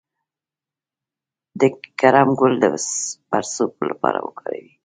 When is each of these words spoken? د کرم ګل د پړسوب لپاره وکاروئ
د 1.59 1.61
کرم 1.99 2.29
ګل 2.39 2.53
د 2.61 2.65
پړسوب 3.29 3.73
لپاره 3.89 4.19
وکاروئ 4.27 4.65